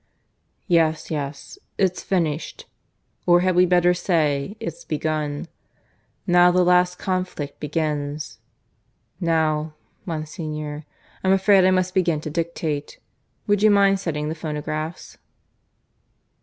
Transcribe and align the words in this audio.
"Yes, 0.65 1.11
yes, 1.11 1.59
it's 1.77 2.01
finished. 2.01 2.65
Or 3.27 3.41
had 3.41 3.53
we 3.55 3.67
better 3.67 3.93
say 3.93 4.57
it's 4.59 4.83
begun. 4.83 5.47
Now 6.25 6.49
the 6.49 6.63
last 6.63 6.97
conflict 6.97 7.59
begins.... 7.59 8.39
Now, 9.19 9.75
Monsignor, 10.07 10.87
I'm 11.23 11.33
afraid 11.33 11.65
I 11.65 11.69
must 11.69 11.93
begin 11.93 12.19
to 12.21 12.31
dictate. 12.31 12.97
Would 13.45 13.61
you 13.61 13.69
mind 13.69 13.99
setting 13.99 14.27
the 14.27 14.33
phonographs?" 14.33 15.19